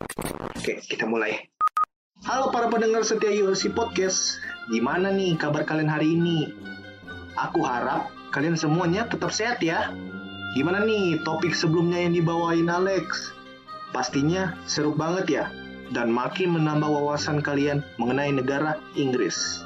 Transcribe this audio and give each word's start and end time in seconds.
Oke, 0.00 0.80
kita 0.80 1.04
mulai. 1.04 1.52
Halo 2.24 2.48
para 2.48 2.72
pendengar 2.72 3.04
setia 3.04 3.32
ULC 3.32 3.68
Podcast. 3.72 4.40
Gimana 4.72 5.12
nih 5.12 5.36
kabar 5.36 5.68
kalian 5.68 5.92
hari 5.92 6.16
ini? 6.16 6.56
Aku 7.36 7.60
harap 7.64 8.08
kalian 8.32 8.56
semuanya 8.56 9.04
tetap 9.08 9.28
sehat 9.28 9.60
ya. 9.60 9.92
Gimana 10.56 10.84
nih 10.84 11.20
topik 11.24 11.52
sebelumnya 11.52 12.00
yang 12.00 12.16
dibawain 12.16 12.68
Alex? 12.72 13.32
Pastinya 13.92 14.56
seru 14.64 14.96
banget 14.96 15.26
ya 15.28 15.44
dan 15.92 16.08
makin 16.08 16.56
menambah 16.56 16.88
wawasan 16.88 17.44
kalian 17.44 17.84
mengenai 18.00 18.32
negara 18.32 18.80
Inggris. 18.96 19.64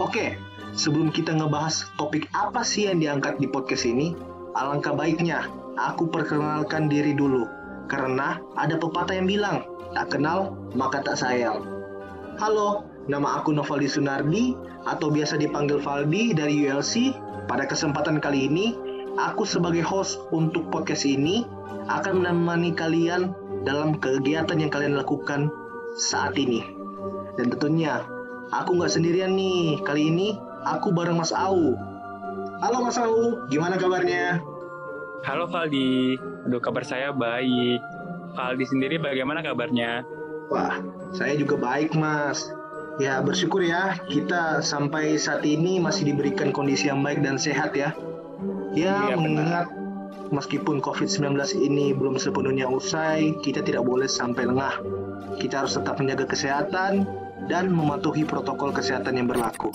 Oke, 0.00 0.38
sebelum 0.72 1.12
kita 1.12 1.36
ngebahas 1.36 1.92
topik 2.00 2.30
apa 2.32 2.64
sih 2.64 2.88
yang 2.88 2.98
diangkat 3.04 3.36
di 3.36 3.46
podcast 3.50 3.84
ini, 3.84 4.16
alangkah 4.56 4.96
baiknya 4.96 5.44
aku 5.76 6.08
perkenalkan 6.08 6.88
diri 6.88 7.12
dulu. 7.12 7.63
Karena 7.86 8.40
ada 8.56 8.74
pepatah 8.80 9.14
yang 9.14 9.28
bilang, 9.28 9.64
tak 9.92 10.16
kenal 10.16 10.56
maka 10.72 11.04
tak 11.04 11.20
sayang. 11.20 11.62
Halo, 12.40 12.88
nama 13.06 13.38
aku 13.38 13.54
Novaldi 13.54 13.86
Sunardi 13.86 14.56
atau 14.88 15.12
biasa 15.12 15.38
dipanggil 15.38 15.78
Valdi 15.78 16.34
dari 16.34 16.64
ULC. 16.64 17.14
Pada 17.44 17.68
kesempatan 17.68 18.18
kali 18.24 18.48
ini, 18.48 18.72
aku 19.20 19.44
sebagai 19.44 19.84
host 19.84 20.16
untuk 20.32 20.72
podcast 20.72 21.04
ini 21.04 21.44
akan 21.86 22.24
menemani 22.24 22.72
kalian 22.72 23.36
dalam 23.68 24.00
kegiatan 24.00 24.56
yang 24.56 24.72
kalian 24.72 24.96
lakukan 24.96 25.52
saat 25.94 26.34
ini. 26.40 26.64
Dan 27.36 27.52
tentunya, 27.52 28.02
aku 28.50 28.80
nggak 28.80 28.92
sendirian 28.92 29.36
nih. 29.36 29.78
Kali 29.84 30.08
ini, 30.08 30.34
aku 30.64 30.90
bareng 30.90 31.20
Mas 31.20 31.30
Au. 31.30 31.76
Halo 32.64 32.76
Mas 32.80 32.96
Au, 32.96 33.44
gimana 33.52 33.76
kabarnya? 33.76 34.40
Halo 35.24 35.48
Valdi, 35.48 36.16
aduh 36.44 36.60
kabar 36.60 36.84
saya 36.84 37.10
baik. 37.10 37.80
Valdi 38.34 38.66
sendiri 38.66 38.98
bagaimana 38.98 39.40
kabarnya? 39.40 40.04
Wah, 40.50 40.82
saya 41.14 41.38
juga 41.38 41.56
baik 41.56 41.96
mas. 41.96 42.50
Ya 43.02 43.18
bersyukur 43.18 43.64
ya 43.66 43.98
kita 44.06 44.62
sampai 44.62 45.18
saat 45.18 45.42
ini 45.42 45.82
masih 45.82 46.14
diberikan 46.14 46.54
kondisi 46.54 46.86
yang 46.86 47.02
baik 47.02 47.24
dan 47.26 47.40
sehat 47.40 47.74
ya. 47.74 47.90
Ya 48.74 49.10
Iya, 49.10 49.18
mengingat 49.18 49.70
meskipun 50.34 50.82
COVID-19 50.82 51.34
ini 51.58 51.94
belum 51.94 52.18
sepenuhnya 52.18 52.66
usai, 52.66 53.38
kita 53.42 53.62
tidak 53.62 53.86
boleh 53.86 54.10
sampai 54.10 54.50
lengah. 54.50 54.82
Kita 55.38 55.62
harus 55.62 55.78
tetap 55.78 55.98
menjaga 55.98 56.26
kesehatan 56.26 57.06
dan 57.46 57.70
mematuhi 57.70 58.26
protokol 58.26 58.70
kesehatan 58.74 59.18
yang 59.18 59.26
berlaku. 59.30 59.70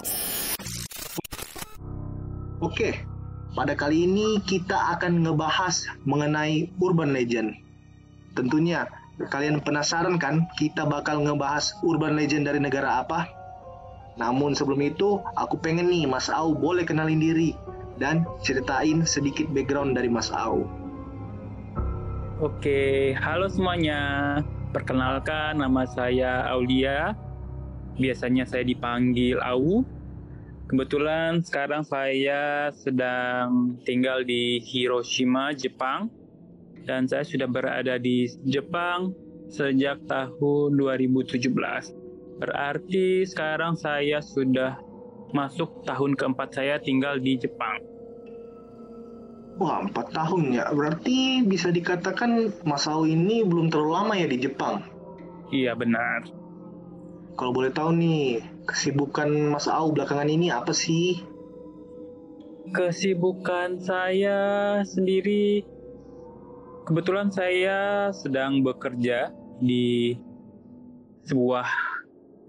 Oke, 2.59 3.03
pada 3.57 3.73
kali 3.73 4.05
ini 4.05 4.37
kita 4.45 4.77
akan 4.97 5.25
ngebahas 5.25 5.89
mengenai 6.05 6.69
urban 6.77 7.13
legend. 7.13 7.57
Tentunya 8.37 8.85
kalian 9.19 9.59
penasaran 9.65 10.21
kan 10.21 10.47
kita 10.55 10.85
bakal 10.85 11.25
ngebahas 11.25 11.73
urban 11.81 12.13
legend 12.13 12.45
dari 12.45 12.61
negara 12.61 13.01
apa? 13.01 13.27
Namun 14.19 14.51
sebelum 14.53 14.83
itu, 14.83 15.23
aku 15.39 15.55
pengen 15.63 15.87
nih 15.87 16.03
Mas 16.03 16.27
Au 16.27 16.51
boleh 16.51 16.83
kenalin 16.83 17.23
diri 17.23 17.55
dan 17.99 18.27
ceritain 18.43 19.03
sedikit 19.07 19.47
background 19.51 19.95
dari 19.95 20.11
Mas 20.11 20.27
Au. 20.29 20.67
Oke, 22.39 23.11
halo 23.19 23.51
semuanya. 23.51 23.99
Perkenalkan 24.71 25.59
nama 25.59 25.83
saya 25.87 26.47
Aulia. 26.51 27.15
Biasanya 27.99 28.47
saya 28.47 28.63
dipanggil 28.63 29.39
Au. 29.43 29.83
Kebetulan 30.69 31.41
sekarang 31.41 31.81
saya 31.81 32.69
sedang 32.77 33.81
tinggal 33.81 34.21
di 34.21 34.61
Hiroshima, 34.61 35.49
Jepang. 35.57 36.13
Dan 36.85 37.09
saya 37.09 37.25
sudah 37.25 37.49
berada 37.49 37.97
di 37.97 38.29
Jepang 38.45 39.09
sejak 39.49 40.05
tahun 40.05 40.77
2017. 40.77 41.49
Berarti 42.37 43.25
sekarang 43.25 43.81
saya 43.81 44.21
sudah 44.21 44.77
masuk 45.33 45.81
tahun 45.89 46.13
keempat 46.13 46.53
saya 46.53 46.77
tinggal 46.77 47.17
di 47.17 47.41
Jepang. 47.41 47.81
Wah, 49.57 49.89
empat 49.89 50.13
tahun 50.13 50.53
ya. 50.53 50.69
Berarti 50.69 51.49
bisa 51.49 51.73
dikatakan 51.73 52.61
Mas 52.61 52.85
Au 52.85 53.09
ini 53.09 53.41
belum 53.41 53.73
terlalu 53.73 53.89
lama 53.89 54.13
ya 54.13 54.29
di 54.29 54.37
Jepang. 54.37 54.85
Iya 55.49 55.73
benar. 55.73 56.38
Kalau 57.39 57.55
boleh 57.55 57.71
tahu 57.71 57.95
nih, 57.95 58.43
kesibukan 58.67 59.31
Mas 59.47 59.71
Au 59.71 59.95
belakangan 59.95 60.27
ini 60.27 60.51
apa 60.51 60.75
sih? 60.75 61.23
Kesibukan 62.75 63.79
saya 63.79 64.39
sendiri, 64.83 65.63
kebetulan 66.83 67.31
saya 67.31 68.11
sedang 68.11 68.59
bekerja 68.59 69.31
di 69.63 70.19
sebuah 71.31 71.63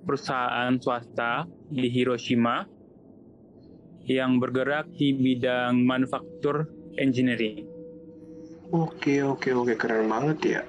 perusahaan 0.03 0.75
swasta 0.83 1.47
di 1.71 1.87
Hiroshima 1.87 2.67
yang 4.11 4.43
bergerak 4.43 4.91
di 4.91 5.15
bidang 5.15 5.87
manufaktur 5.87 6.67
engineering. 6.99 7.63
Oke, 8.75 9.23
oke, 9.23 9.55
oke, 9.55 9.79
keren 9.79 10.11
banget 10.11 10.39
ya. 10.59 10.63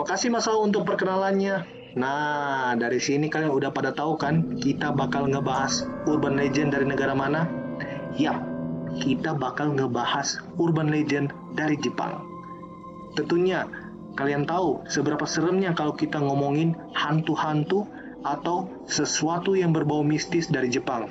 Makasih 0.00 0.32
Mas 0.32 0.48
Au 0.48 0.64
untuk 0.64 0.88
perkenalannya. 0.88 1.75
Nah, 1.96 2.76
dari 2.76 3.00
sini 3.00 3.32
kalian 3.32 3.56
udah 3.56 3.72
pada 3.72 3.88
tahu 3.88 4.20
kan 4.20 4.60
kita 4.60 4.92
bakal 4.92 5.32
ngebahas 5.32 5.88
urban 6.04 6.36
legend 6.36 6.76
dari 6.76 6.84
negara 6.84 7.16
mana? 7.16 7.48
Yap, 8.20 8.36
kita 9.00 9.32
bakal 9.32 9.72
ngebahas 9.72 10.44
urban 10.60 10.92
legend 10.92 11.32
dari 11.56 11.80
Jepang. 11.80 12.20
Tentunya 13.16 13.64
kalian 14.12 14.44
tahu 14.44 14.84
seberapa 14.92 15.24
seremnya 15.24 15.72
kalau 15.72 15.96
kita 15.96 16.20
ngomongin 16.20 16.76
hantu-hantu 16.92 17.88
atau 18.28 18.68
sesuatu 18.84 19.56
yang 19.56 19.72
berbau 19.72 20.04
mistis 20.04 20.52
dari 20.52 20.68
Jepang. 20.68 21.08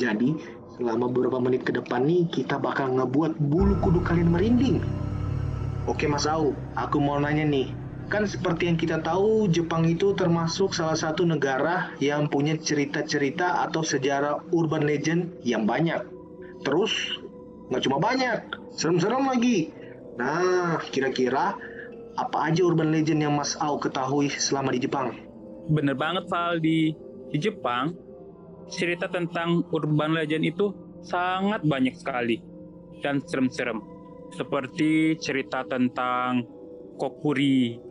Jadi, 0.00 0.32
selama 0.80 1.12
beberapa 1.12 1.44
menit 1.44 1.68
ke 1.68 1.76
depan 1.76 2.08
nih 2.08 2.24
kita 2.32 2.56
bakal 2.56 2.88
ngebuat 2.96 3.36
bulu 3.36 3.76
kuduk 3.84 4.08
kalian 4.08 4.32
merinding. 4.32 4.80
Oke 5.84 6.08
Mas 6.08 6.24
Au, 6.24 6.56
aku 6.72 6.96
mau 7.04 7.20
nanya 7.20 7.44
nih. 7.44 7.79
Kan 8.10 8.26
seperti 8.26 8.66
yang 8.66 8.74
kita 8.74 8.98
tahu, 9.06 9.46
Jepang 9.46 9.86
itu 9.86 10.10
termasuk 10.18 10.74
salah 10.74 10.98
satu 10.98 11.22
negara 11.22 11.94
yang 12.02 12.26
punya 12.26 12.58
cerita-cerita 12.58 13.62
atau 13.62 13.86
sejarah 13.86 14.50
urban 14.50 14.82
legend 14.82 15.38
yang 15.46 15.62
banyak. 15.62 16.02
Terus, 16.66 16.90
nggak 17.70 17.82
cuma 17.86 18.02
banyak, 18.02 18.38
serem-serem 18.74 19.30
lagi. 19.30 19.70
Nah, 20.18 20.82
kira-kira 20.90 21.54
apa 22.18 22.50
aja 22.50 22.66
urban 22.66 22.90
legend 22.90 23.22
yang 23.22 23.38
Mas 23.38 23.54
Au 23.62 23.78
ketahui 23.78 24.26
selama 24.26 24.74
di 24.74 24.82
Jepang? 24.82 25.14
Bener 25.70 25.94
banget 25.94 26.26
Valdi, 26.26 26.90
di 27.30 27.38
Jepang 27.38 27.94
cerita 28.66 29.06
tentang 29.06 29.62
urban 29.70 30.18
legend 30.18 30.50
itu 30.50 30.74
sangat 31.06 31.62
banyak 31.62 31.94
sekali 31.94 32.42
dan 33.06 33.22
serem-serem. 33.22 33.78
Seperti 34.34 35.14
cerita 35.22 35.62
tentang 35.62 36.42
kokuri, 36.98 37.89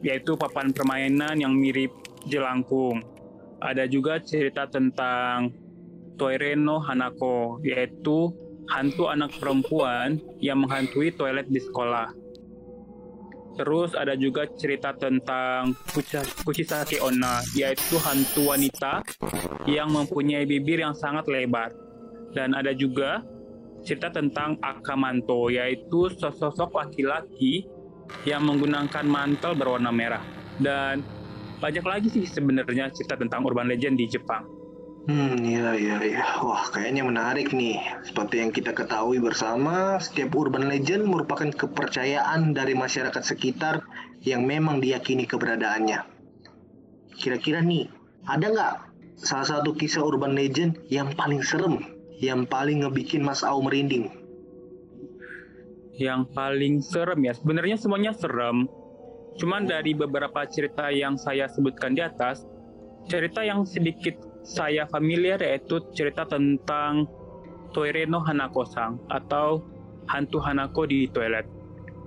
yaitu 0.00 0.34
papan 0.34 0.72
permainan 0.72 1.38
yang 1.38 1.54
mirip 1.54 1.92
jelangkung. 2.26 3.04
Ada 3.60 3.86
juga 3.86 4.20
cerita 4.20 4.66
tentang 4.66 5.52
Toireno 6.14 6.78
Hanako, 6.82 7.58
yaitu 7.66 8.30
hantu 8.70 9.10
anak 9.10 9.34
perempuan 9.36 10.20
yang 10.40 10.62
menghantui 10.64 11.12
toilet 11.12 11.48
di 11.50 11.60
sekolah. 11.60 12.12
Terus 13.54 13.94
ada 13.94 14.18
juga 14.18 14.50
cerita 14.58 14.90
tentang 14.98 15.78
Kuchisake 16.42 16.98
Onna, 16.98 17.38
yaitu 17.54 17.94
hantu 18.02 18.50
wanita 18.50 19.06
yang 19.70 19.94
mempunyai 19.94 20.42
bibir 20.42 20.82
yang 20.82 20.94
sangat 20.94 21.30
lebar. 21.30 21.70
Dan 22.34 22.50
ada 22.50 22.74
juga 22.74 23.22
cerita 23.86 24.10
tentang 24.10 24.58
Akamanto, 24.58 25.54
yaitu 25.54 26.10
sosok 26.18 26.74
laki-laki 26.74 27.70
yang 28.24 28.44
menggunakan 28.44 29.04
mantel 29.04 29.52
berwarna 29.56 29.92
merah. 29.92 30.22
Dan 30.56 31.04
banyak 31.60 31.84
lagi 31.84 32.08
sih 32.12 32.24
sebenarnya 32.28 32.92
cerita 32.92 33.16
tentang 33.16 33.44
urban 33.44 33.68
legend 33.68 33.96
di 34.00 34.06
Jepang. 34.08 34.54
Hmm, 35.04 35.36
iya, 35.44 35.76
iya, 35.76 35.96
iya. 36.00 36.24
Wah, 36.40 36.72
kayaknya 36.72 37.04
menarik 37.04 37.52
nih. 37.52 37.76
Seperti 38.08 38.40
yang 38.40 38.56
kita 38.56 38.72
ketahui 38.72 39.20
bersama, 39.20 40.00
setiap 40.00 40.32
urban 40.32 40.64
legend 40.64 41.04
merupakan 41.04 41.44
kepercayaan 41.52 42.56
dari 42.56 42.72
masyarakat 42.72 43.20
sekitar 43.20 43.84
yang 44.24 44.48
memang 44.48 44.80
diyakini 44.80 45.28
keberadaannya. 45.28 46.00
Kira-kira 47.20 47.60
nih, 47.60 47.92
ada 48.24 48.48
nggak 48.48 48.74
salah 49.20 49.44
satu 49.44 49.76
kisah 49.76 50.00
urban 50.00 50.32
legend 50.32 50.80
yang 50.88 51.12
paling 51.12 51.44
serem, 51.44 51.84
yang 52.24 52.48
paling 52.48 52.80
ngebikin 52.80 53.20
Mas 53.20 53.44
Au 53.44 53.60
merinding? 53.60 54.23
Yang 55.94 56.20
paling 56.34 56.82
serem 56.82 57.20
ya, 57.22 57.32
sebenarnya 57.34 57.78
semuanya 57.78 58.12
serem. 58.14 58.66
Cuman 59.38 59.66
dari 59.66 59.94
beberapa 59.94 60.46
cerita 60.46 60.90
yang 60.90 61.18
saya 61.18 61.46
sebutkan 61.50 61.94
di 61.94 62.02
atas, 62.02 62.46
cerita 63.06 63.42
yang 63.42 63.66
sedikit 63.66 64.18
saya 64.44 64.84
familiar 64.90 65.40
yaitu 65.40 65.80
cerita 65.96 66.28
tentang 66.28 67.08
Toireno 67.74 68.22
Hanako-sang 68.22 69.02
atau 69.10 69.64
hantu 70.06 70.38
Hanako 70.38 70.86
di 70.86 71.08
toilet. 71.10 71.48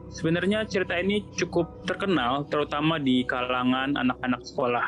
sebenarnya 0.08 0.64
cerita 0.64 0.96
ini 0.96 1.20
cukup 1.36 1.84
terkenal 1.84 2.48
terutama 2.48 2.96
di 2.96 3.28
kalangan 3.28 4.00
anak-anak 4.00 4.40
sekolah. 4.48 4.88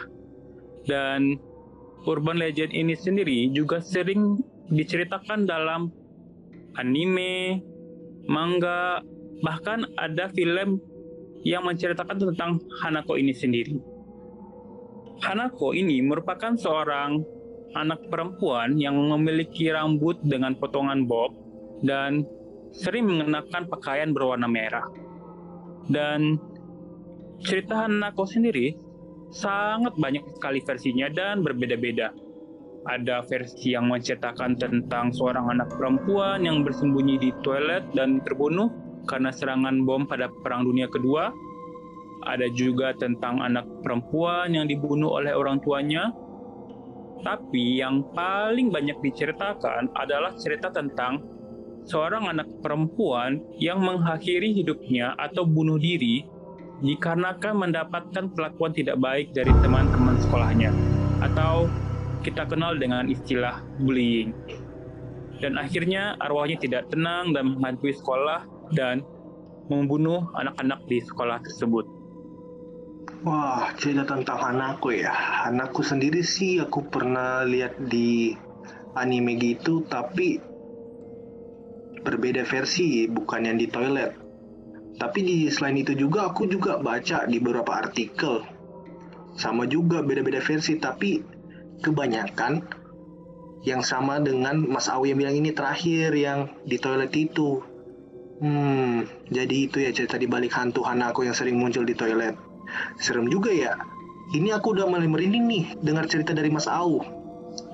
Dan 0.88 1.36
urban 2.08 2.40
legend 2.40 2.72
ini 2.72 2.96
sendiri 2.96 3.52
juga 3.52 3.84
sering 3.84 4.40
diceritakan 4.72 5.44
dalam 5.44 5.92
anime, 6.80 7.60
manga, 8.30 9.02
bahkan 9.42 9.90
ada 9.98 10.30
film 10.30 10.78
yang 11.42 11.66
menceritakan 11.66 12.22
tentang 12.22 12.62
Hanako 12.86 13.18
ini 13.18 13.34
sendiri. 13.34 13.76
Hanako 15.20 15.74
ini 15.74 16.00
merupakan 16.06 16.54
seorang 16.56 17.20
anak 17.76 18.08
perempuan 18.08 18.78
yang 18.78 18.96
memiliki 18.96 19.68
rambut 19.74 20.22
dengan 20.24 20.56
potongan 20.56 21.10
bob 21.10 21.36
dan 21.82 22.24
sering 22.70 23.10
mengenakan 23.10 23.66
pakaian 23.66 24.14
berwarna 24.14 24.46
merah. 24.46 24.86
Dan 25.90 26.38
cerita 27.42 27.90
Hanako 27.90 28.30
sendiri 28.30 28.78
sangat 29.34 29.98
banyak 29.98 30.26
sekali 30.38 30.62
versinya 30.62 31.10
dan 31.10 31.42
berbeda-beda. 31.42 32.14
Ada 32.88 33.28
versi 33.28 33.76
yang 33.76 33.92
menceritakan 33.92 34.56
tentang 34.56 35.12
seorang 35.12 35.52
anak 35.52 35.68
perempuan 35.76 36.48
yang 36.48 36.64
bersembunyi 36.64 37.20
di 37.20 37.30
toilet 37.44 37.84
dan 37.92 38.24
terbunuh 38.24 38.72
karena 39.04 39.36
serangan 39.36 39.84
bom 39.84 40.08
pada 40.08 40.32
Perang 40.44 40.64
Dunia 40.64 40.88
Kedua. 40.88 41.28
Ada 42.24 42.52
juga 42.56 42.96
tentang 42.96 43.44
anak 43.44 43.68
perempuan 43.84 44.56
yang 44.56 44.68
dibunuh 44.68 45.20
oleh 45.20 45.36
orang 45.36 45.60
tuanya. 45.60 46.12
Tapi 47.20 47.84
yang 47.84 48.08
paling 48.16 48.72
banyak 48.72 48.96
diceritakan 49.04 49.92
adalah 50.00 50.32
cerita 50.40 50.72
tentang 50.72 51.20
seorang 51.84 52.32
anak 52.32 52.48
perempuan 52.64 53.44
yang 53.60 53.84
mengakhiri 53.84 54.56
hidupnya 54.56 55.20
atau 55.20 55.44
bunuh 55.44 55.76
diri 55.76 56.24
dikarenakan 56.80 57.68
mendapatkan 57.68 58.32
perlakuan 58.32 58.72
tidak 58.72 58.96
baik 59.04 59.36
dari 59.36 59.52
teman-teman 59.60 60.16
sekolahnya 60.24 60.72
atau 61.20 61.68
kita 62.24 62.48
kenal 62.48 62.76
dengan 62.76 63.08
istilah 63.08 63.64
bullying. 63.80 64.36
Dan 65.40 65.56
akhirnya 65.56 66.20
arwahnya 66.20 66.60
tidak 66.60 66.92
tenang 66.92 67.32
dan 67.32 67.56
menghantui 67.56 67.96
sekolah 67.96 68.44
dan 68.76 69.08
membunuh 69.72 70.28
anak-anak 70.36 70.84
di 70.92 71.00
sekolah 71.00 71.40
tersebut. 71.40 71.88
Wah, 73.24 73.72
cerita 73.80 74.04
tentang 74.04 74.40
anakku 74.40 74.96
ya. 74.96 75.12
Anakku 75.48 75.84
sendiri 75.84 76.24
sih 76.24 76.60
aku 76.60 76.88
pernah 76.88 77.44
lihat 77.48 77.76
di 77.88 78.36
anime 78.96 79.40
gitu, 79.40 79.84
tapi 79.88 80.40
berbeda 82.04 82.44
versi, 82.48 83.08
bukan 83.08 83.48
yang 83.48 83.58
di 83.60 83.68
toilet. 83.68 84.16
Tapi 85.00 85.20
di 85.24 85.38
selain 85.48 85.80
itu 85.80 85.96
juga 85.96 86.32
aku 86.32 86.48
juga 86.48 86.80
baca 86.80 87.24
di 87.28 87.40
beberapa 87.40 87.80
artikel. 87.80 88.44
Sama 89.40 89.64
juga 89.68 90.04
beda-beda 90.04 90.44
versi, 90.44 90.76
tapi 90.76 91.39
kebanyakan 91.80 92.64
yang 93.68 93.84
sama 93.84 94.24
dengan 94.24 94.64
Mas 94.64 94.88
Awi 94.88 95.12
yang 95.12 95.20
bilang 95.20 95.36
ini 95.36 95.52
terakhir 95.52 96.16
yang 96.16 96.52
di 96.64 96.80
toilet 96.80 97.12
itu. 97.16 97.60
Hmm, 98.40 99.04
jadi 99.28 99.68
itu 99.68 99.84
ya 99.84 99.92
cerita 99.92 100.16
di 100.16 100.24
balik 100.24 100.56
hantu 100.56 100.88
Hanako 100.88 101.28
yang 101.28 101.36
sering 101.36 101.60
muncul 101.60 101.84
di 101.84 101.92
toilet. 101.92 102.40
Serem 102.96 103.28
juga 103.28 103.52
ya. 103.52 103.76
Ini 104.32 104.56
aku 104.56 104.78
udah 104.78 104.86
mulai 104.88 105.10
merinding 105.10 105.46
nih 105.50 105.66
dengar 105.84 106.08
cerita 106.08 106.32
dari 106.32 106.48
Mas 106.48 106.70
Au. 106.70 107.02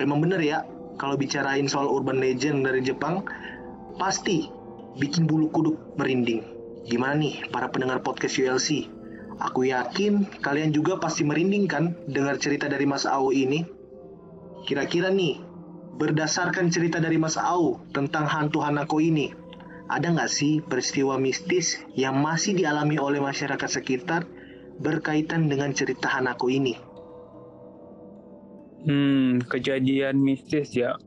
Emang 0.01 0.23
bener 0.23 0.41
ya, 0.41 0.63
kalau 0.95 1.19
bicarain 1.19 1.67
soal 1.67 1.85
urban 1.85 2.17
legend 2.17 2.65
dari 2.65 2.81
Jepang, 2.81 3.27
pasti 3.99 4.47
bikin 4.97 5.27
bulu 5.27 5.51
kuduk 5.51 5.75
merinding. 5.99 6.41
Gimana 6.87 7.19
nih 7.19 7.45
para 7.51 7.67
pendengar 7.69 8.01
podcast 8.01 8.39
ULC? 8.39 8.87
Aku 9.35 9.67
yakin 9.67 10.23
kalian 10.39 10.71
juga 10.71 10.95
pasti 10.95 11.27
merinding 11.27 11.67
kan 11.67 11.91
dengar 12.07 12.39
cerita 12.39 12.71
dari 12.71 12.87
Mas 12.87 13.03
Au 13.03 13.35
ini. 13.35 13.67
Kira-kira 14.65 15.13
nih, 15.13 15.37
berdasarkan 15.95 16.73
cerita 16.73 16.97
dari 16.97 17.21
Mas 17.21 17.37
Au 17.37 17.85
tentang 17.93 18.25
hantu 18.25 18.65
Hanako 18.65 18.97
ini, 18.97 19.29
ada 19.85 20.09
nggak 20.09 20.31
sih 20.31 20.65
peristiwa 20.65 21.21
mistis 21.21 21.77
yang 21.93 22.17
masih 22.17 22.57
dialami 22.57 22.97
oleh 22.97 23.21
masyarakat 23.21 23.69
sekitar 23.69 24.25
berkaitan 24.81 25.45
dengan 25.45 25.69
cerita 25.71 26.09
Hanako 26.09 26.49
ini? 26.49 26.73
Hmm, 28.89 29.37
kejadian 29.45 30.17
mistis 30.17 30.73
ya. 30.73 30.97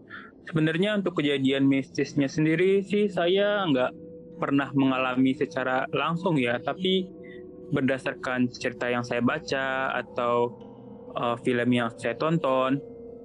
Sebenarnya 0.47 0.95
untuk 0.97 1.19
kejadian 1.19 1.67
mistisnya 1.67 2.31
sendiri 2.31 2.87
sih 2.87 3.11
saya 3.11 3.67
nggak 3.67 3.93
pernah 4.39 4.71
mengalami 4.71 5.35
secara 5.35 5.85
langsung 5.91 6.39
ya, 6.39 6.63
tapi 6.63 7.11
berdasarkan 7.75 8.49
cerita 8.55 8.89
yang 8.89 9.03
saya 9.03 9.21
baca 9.21 9.93
atau 9.99 10.55
uh, 11.19 11.37
film 11.43 11.69
yang 11.69 11.93
saya 11.99 12.17
tonton 12.17 12.81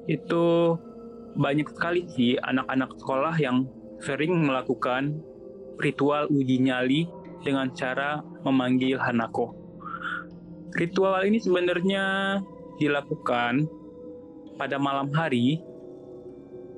itu 0.08 0.76
banyak 1.34 1.68
sekali 1.74 2.06
sih 2.14 2.38
anak-anak 2.38 2.94
sekolah 3.00 3.36
yang 3.40 3.66
sering 4.04 4.44
melakukan 4.44 5.24
ritual 5.80 6.30
uji 6.30 6.62
nyali 6.62 7.10
dengan 7.42 7.72
cara 7.74 8.22
memanggil 8.46 9.00
Hanako. 9.00 9.56
Ritual 10.74 11.28
ini 11.28 11.40
sebenarnya 11.40 12.40
dilakukan 12.78 13.68
pada 14.58 14.78
malam 14.78 15.10
hari 15.14 15.62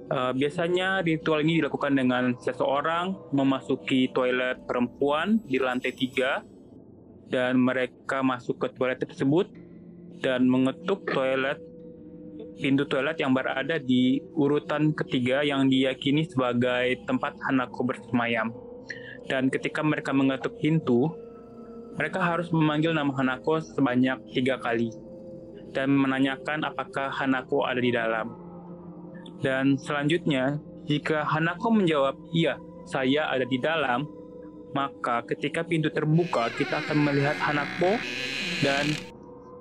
Uh, 0.06 0.30
biasanya 0.38 1.02
ritual 1.02 1.42
ini 1.42 1.58
dilakukan 1.58 1.98
dengan 1.98 2.38
seseorang 2.38 3.34
memasuki 3.34 4.06
toilet 4.14 4.62
perempuan 4.70 5.42
di 5.50 5.58
lantai 5.58 5.98
tiga 5.98 6.46
dan 7.34 7.58
mereka 7.58 8.22
masuk 8.22 8.62
ke 8.62 8.68
toilet 8.78 9.02
tersebut 9.02 9.50
dan 10.22 10.46
mengetuk 10.46 11.10
toilet 11.10 11.58
pintu 12.56 12.88
toilet 12.88 13.20
yang 13.20 13.36
berada 13.36 13.76
di 13.78 14.24
urutan 14.34 14.96
ketiga 14.96 15.44
yang 15.44 15.68
diyakini 15.68 16.24
sebagai 16.28 17.04
tempat 17.04 17.36
Hanako 17.48 17.84
bersemayam. 17.84 18.56
Dan 19.26 19.50
ketika 19.50 19.82
mereka 19.82 20.14
mengetuk 20.14 20.56
pintu, 20.62 21.12
mereka 21.98 22.22
harus 22.22 22.52
memanggil 22.52 22.94
nama 22.94 23.12
Hanako 23.16 23.60
sebanyak 23.64 24.22
tiga 24.36 24.60
kali 24.62 24.92
dan 25.76 25.92
menanyakan 25.92 26.64
apakah 26.64 27.12
Hanako 27.12 27.68
ada 27.68 27.82
di 27.84 27.92
dalam. 27.92 28.32
Dan 29.44 29.76
selanjutnya, 29.76 30.60
jika 30.88 31.28
Hanako 31.28 31.76
menjawab, 31.76 32.16
iya, 32.32 32.56
saya 32.88 33.28
ada 33.28 33.44
di 33.44 33.60
dalam, 33.60 34.08
maka 34.72 35.24
ketika 35.28 35.64
pintu 35.68 35.92
terbuka, 35.92 36.48
kita 36.56 36.80
akan 36.86 37.04
melihat 37.04 37.36
Hanako 37.44 38.00
dan 38.64 38.86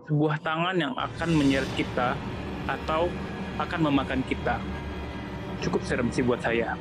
sebuah 0.07 0.37
tangan 0.45 0.77
yang 0.77 0.95
akan 0.95 1.31
menyeret 1.35 1.71
kita 1.75 2.13
atau 2.69 3.09
akan 3.61 3.81
memakan 3.91 4.21
kita. 4.27 4.59
Cukup 5.63 5.87
serem 5.87 6.11
sih 6.11 6.27
buat 6.27 6.43
saya. 6.43 6.75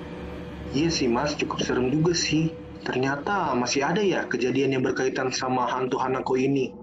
Iya 0.74 0.90
sih 0.90 1.06
mas, 1.06 1.38
cukup 1.38 1.62
serem 1.62 1.94
juga 1.94 2.18
sih. 2.18 2.50
Ternyata 2.84 3.56
masih 3.56 3.86
ada 3.86 4.04
ya 4.04 4.28
kejadian 4.28 4.76
yang 4.76 4.84
berkaitan 4.84 5.32
sama 5.32 5.70
hantu 5.70 6.02
Hanako 6.02 6.36
ini. 6.36 6.76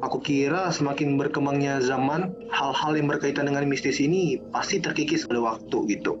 Aku 0.00 0.24
kira 0.24 0.72
semakin 0.72 1.20
berkembangnya 1.20 1.84
zaman, 1.84 2.32
hal-hal 2.48 2.96
yang 2.96 3.04
berkaitan 3.04 3.52
dengan 3.52 3.68
mistis 3.68 4.00
ini 4.00 4.40
pasti 4.48 4.80
terkikis 4.80 5.28
oleh 5.28 5.44
waktu 5.44 5.76
gitu. 5.92 6.16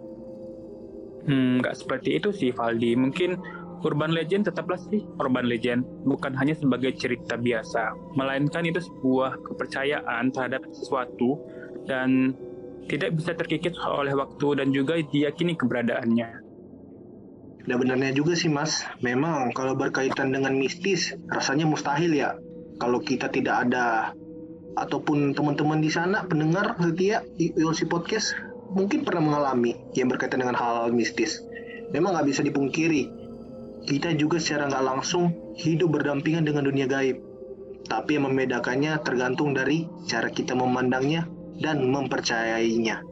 Hmm, 1.24 1.64
nggak 1.64 1.80
seperti 1.80 2.20
itu 2.20 2.28
sih 2.32 2.50
Valdi. 2.52 2.92
Mungkin 2.92 3.40
urban 3.84 4.12
legend 4.12 4.48
tetaplah 4.48 4.76
sih 4.76 5.04
urban 5.20 5.48
legend, 5.48 5.84
bukan 6.04 6.36
hanya 6.36 6.52
sebagai 6.56 6.92
cerita 6.96 7.40
biasa, 7.40 7.96
melainkan 8.16 8.64
itu 8.68 8.80
sebuah 8.80 9.40
kepercayaan 9.44 10.32
terhadap 10.32 10.64
sesuatu 10.72 11.40
dan 11.88 12.36
tidak 12.88 13.16
bisa 13.16 13.32
terkikis 13.36 13.76
oleh 13.80 14.12
waktu 14.12 14.60
dan 14.60 14.74
juga 14.74 14.98
diyakini 15.00 15.54
keberadaannya. 15.56 16.50
Nah 17.68 17.76
benarnya 17.76 18.16
juga 18.16 18.32
sih 18.32 18.48
mas, 18.48 18.82
memang 19.04 19.52
kalau 19.52 19.76
berkaitan 19.76 20.32
dengan 20.32 20.56
mistis 20.56 21.12
rasanya 21.28 21.68
mustahil 21.68 22.10
ya 22.10 22.34
kalau 22.80 22.98
kita 22.98 23.28
tidak 23.28 23.68
ada 23.68 24.16
ataupun 24.80 25.36
teman-teman 25.36 25.84
di 25.84 25.92
sana 25.92 26.24
pendengar 26.24 26.72
setia 26.80 27.20
ULC 27.36 27.84
Podcast 27.84 28.32
mungkin 28.72 29.04
pernah 29.04 29.20
mengalami 29.20 29.76
yang 29.92 30.08
berkaitan 30.08 30.40
dengan 30.40 30.56
hal-hal 30.56 30.94
mistis. 30.94 31.44
Memang 31.90 32.14
nggak 32.16 32.26
bisa 32.30 32.40
dipungkiri, 32.46 33.10
kita 33.84 34.12
juga 34.16 34.36
secara 34.36 34.68
nggak 34.68 34.84
langsung 34.84 35.54
hidup 35.56 36.00
berdampingan 36.00 36.44
dengan 36.44 36.68
dunia 36.68 36.84
gaib. 36.88 37.20
Tapi 37.88 38.20
yang 38.20 38.30
membedakannya 38.30 39.00
tergantung 39.02 39.56
dari 39.56 39.88
cara 40.06 40.30
kita 40.30 40.54
memandangnya 40.54 41.26
dan 41.58 41.82
mempercayainya. 41.88 43.02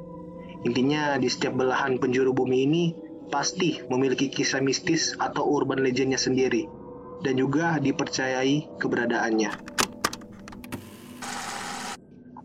Intinya 0.67 1.17
di 1.19 1.29
setiap 1.31 1.55
belahan 1.59 1.99
penjuru 2.03 2.35
bumi 2.35 2.59
ini 2.67 2.85
pasti 3.29 3.79
memiliki 3.87 4.33
kisah 4.33 4.65
mistis 4.65 5.15
atau 5.21 5.45
urban 5.47 5.85
legendnya 5.85 6.19
sendiri 6.19 6.67
dan 7.23 7.39
juga 7.39 7.79
dipercayai 7.79 8.81
keberadaannya. 8.81 9.51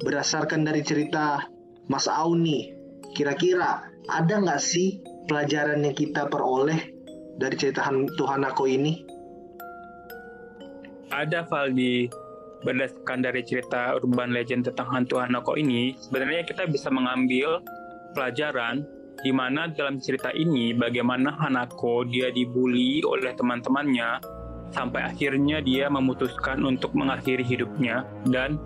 Berdasarkan 0.04 0.68
dari 0.68 0.84
cerita 0.84 1.48
Mas 1.88 2.12
Auni, 2.12 2.76
kira-kira 3.16 3.88
ada 4.10 4.36
nggak 4.36 4.60
sih 4.60 5.00
pelajaran 5.32 5.80
yang 5.86 5.96
kita 5.96 6.28
peroleh 6.28 6.93
dari 7.38 7.56
cerita 7.58 7.88
Tuhan 7.90 8.42
aku 8.46 8.70
ini? 8.70 9.24
ada 11.14 11.46
Valdi 11.46 12.10
berdasarkan 12.66 13.22
dari 13.22 13.46
cerita 13.46 13.94
urban 14.02 14.34
legend 14.34 14.66
tentang 14.66 14.90
hantu 14.90 15.22
Hanako 15.22 15.60
ini, 15.60 15.94
sebenarnya 16.00 16.48
kita 16.48 16.66
bisa 16.66 16.90
mengambil 16.90 17.62
pelajaran 18.18 18.88
di 19.22 19.32
mana 19.32 19.70
dalam 19.70 20.02
cerita 20.02 20.34
ini 20.34 20.74
bagaimana 20.74 21.38
Hanako 21.38 22.08
dia 22.08 22.34
dibully 22.34 23.06
oleh 23.06 23.36
teman-temannya 23.38 24.20
sampai 24.74 25.06
akhirnya 25.06 25.62
dia 25.62 25.86
memutuskan 25.92 26.66
untuk 26.66 26.98
mengakhiri 26.98 27.46
hidupnya 27.46 28.08
dan 28.32 28.58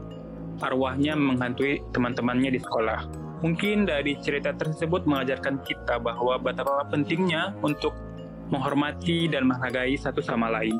arwahnya 0.64 1.14
menghantui 1.14 1.84
teman-temannya 1.92 2.56
di 2.56 2.62
sekolah. 2.64 3.06
Mungkin 3.46 3.86
dari 3.86 4.18
cerita 4.18 4.50
tersebut 4.56 5.06
mengajarkan 5.06 5.62
kita 5.62 6.02
bahwa 6.02 6.42
betapa 6.42 6.90
pentingnya 6.90 7.54
untuk 7.62 7.94
menghormati 8.50 9.28
dan 9.32 9.48
menghargai 9.48 9.96
satu 10.00 10.24
sama 10.24 10.52
lain. 10.52 10.76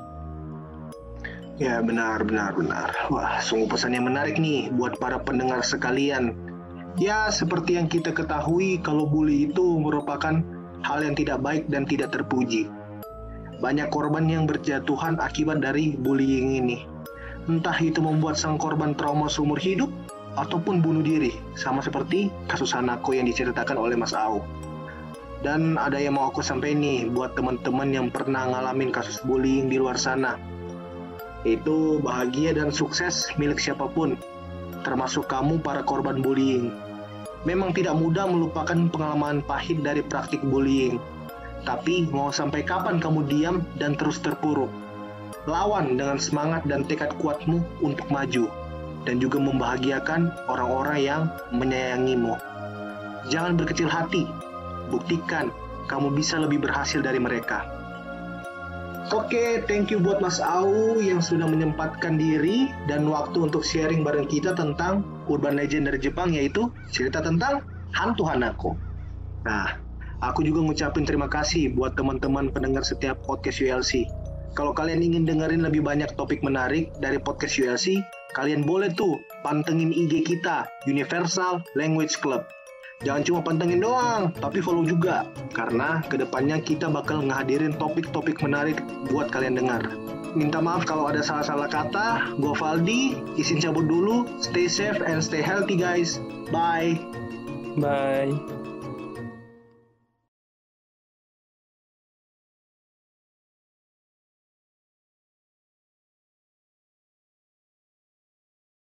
Ya 1.58 1.82
benar, 1.82 2.22
benar, 2.22 2.54
benar. 2.54 2.94
Wah, 3.10 3.42
sungguh 3.42 3.66
pesan 3.66 3.98
yang 3.98 4.06
menarik 4.06 4.38
nih 4.38 4.70
buat 4.70 5.02
para 5.02 5.18
pendengar 5.18 5.66
sekalian. 5.66 6.38
Ya, 7.02 7.34
seperti 7.34 7.78
yang 7.78 7.90
kita 7.90 8.14
ketahui 8.14 8.78
kalau 8.82 9.10
bully 9.10 9.50
itu 9.50 9.78
merupakan 9.82 10.38
hal 10.86 11.00
yang 11.02 11.18
tidak 11.18 11.42
baik 11.42 11.66
dan 11.66 11.86
tidak 11.90 12.14
terpuji. 12.14 12.70
Banyak 13.58 13.90
korban 13.90 14.30
yang 14.30 14.46
berjatuhan 14.46 15.18
akibat 15.18 15.62
dari 15.62 15.98
bullying 15.98 16.62
ini. 16.62 16.86
Entah 17.50 17.78
itu 17.82 18.06
membuat 18.06 18.38
sang 18.38 18.62
korban 18.62 18.94
trauma 18.94 19.26
seumur 19.26 19.58
hidup 19.58 19.90
ataupun 20.38 20.78
bunuh 20.86 21.02
diri, 21.02 21.34
sama 21.58 21.82
seperti 21.82 22.30
kasus 22.46 22.70
Hanako 22.78 23.18
yang 23.18 23.26
diceritakan 23.26 23.82
oleh 23.82 23.98
Mas 23.98 24.14
Au. 24.14 24.46
Dan 25.46 25.78
ada 25.78 26.02
yang 26.02 26.18
mau 26.18 26.34
aku 26.34 26.42
sampaikan 26.42 26.82
nih 26.82 27.14
buat 27.14 27.38
teman-teman 27.38 27.90
yang 27.94 28.08
pernah 28.10 28.50
ngalamin 28.50 28.90
kasus 28.90 29.22
bullying 29.22 29.70
di 29.70 29.78
luar 29.78 29.96
sana 29.96 30.36
itu 31.48 32.04
bahagia 32.04 32.52
dan 32.52 32.74
sukses 32.76 33.32
milik 33.40 33.62
siapa 33.62 33.88
pun, 33.88 34.20
termasuk 34.84 35.32
kamu 35.32 35.64
para 35.64 35.80
korban 35.86 36.20
bullying. 36.20 36.76
Memang 37.48 37.72
tidak 37.72 37.96
mudah 37.96 38.28
melupakan 38.28 38.76
pengalaman 38.92 39.40
pahit 39.46 39.80
dari 39.80 40.04
praktik 40.04 40.44
bullying, 40.44 41.00
tapi 41.64 42.10
mau 42.12 42.34
sampai 42.34 42.68
kapan 42.68 43.00
kamu 43.00 43.24
diam 43.32 43.64
dan 43.80 43.96
terus 43.96 44.20
terpuruk? 44.20 44.68
Lawan 45.48 45.96
dengan 45.96 46.20
semangat 46.20 46.68
dan 46.68 46.84
tekad 46.84 47.16
kuatmu 47.24 47.64
untuk 47.80 48.04
maju, 48.12 48.52
dan 49.08 49.24
juga 49.24 49.40
membahagiakan 49.40 50.52
orang-orang 50.52 51.00
yang 51.00 51.22
menyayangimu. 51.56 52.36
Jangan 53.32 53.56
berkecil 53.56 53.88
hati, 53.88 54.28
buktikan 54.90 55.54
kamu 55.88 56.12
bisa 56.14 56.38
lebih 56.38 56.64
berhasil 56.64 57.00
dari 57.00 57.18
mereka. 57.18 57.64
Oke, 59.08 59.64
thank 59.72 59.88
you 59.88 60.04
buat 60.04 60.20
Mas 60.20 60.44
Au 60.44 61.00
yang 61.00 61.24
sudah 61.24 61.48
menyempatkan 61.48 62.20
diri 62.20 62.68
dan 62.92 63.08
waktu 63.08 63.48
untuk 63.48 63.64
sharing 63.64 64.04
bareng 64.04 64.28
kita 64.28 64.52
tentang 64.52 65.00
urban 65.32 65.56
legend 65.56 65.88
dari 65.88 65.96
Jepang 65.96 66.36
yaitu 66.36 66.68
cerita 66.92 67.24
tentang 67.24 67.64
hantu 67.96 68.28
Hanako. 68.28 68.76
Nah, 69.48 69.80
aku 70.20 70.44
juga 70.44 70.60
ngucapin 70.60 71.08
terima 71.08 71.32
kasih 71.32 71.72
buat 71.72 71.96
teman-teman 71.96 72.52
pendengar 72.52 72.84
setiap 72.84 73.24
podcast 73.24 73.64
ULC. 73.64 74.12
Kalau 74.60 74.76
kalian 74.76 75.00
ingin 75.00 75.24
dengerin 75.24 75.64
lebih 75.64 75.88
banyak 75.88 76.12
topik 76.20 76.44
menarik 76.44 76.92
dari 77.00 77.16
podcast 77.16 77.56
ULC, 77.56 78.04
kalian 78.36 78.68
boleh 78.68 78.92
tuh 78.92 79.24
pantengin 79.40 79.96
IG 79.96 80.28
kita, 80.28 80.68
Universal 80.84 81.64
Language 81.80 82.20
Club. 82.20 82.44
Jangan 83.06 83.22
cuma 83.22 83.40
pantengin 83.46 83.78
doang, 83.78 84.34
tapi 84.42 84.58
follow 84.58 84.82
juga. 84.82 85.30
Karena 85.54 86.02
ke 86.10 86.18
depannya 86.18 86.58
kita 86.58 86.90
bakal 86.90 87.22
ngehadirin 87.22 87.78
topik-topik 87.78 88.42
menarik 88.42 88.82
buat 89.14 89.30
kalian 89.30 89.58
dengar. 89.58 89.86
Minta 90.34 90.58
maaf 90.62 90.86
kalau 90.86 91.06
ada 91.06 91.22
salah-salah 91.22 91.70
kata. 91.70 92.38
Gue 92.42 92.54
Valdi, 92.58 93.18
izin 93.38 93.62
cabut 93.62 93.86
dulu. 93.86 94.26
Stay 94.42 94.66
safe 94.66 94.98
and 95.06 95.22
stay 95.22 95.46
healthy 95.46 95.78
guys. 95.78 96.18
Bye. 96.50 96.98
Bye. 97.78 98.57